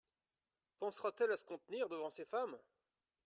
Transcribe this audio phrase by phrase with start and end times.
[0.79, 2.57] Pensera-t-elle à se contenir devant ses femmes?…